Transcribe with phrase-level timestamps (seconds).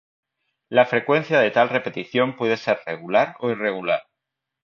[0.69, 4.01] La frecuencia de tal repetición puede ser regular o irregular.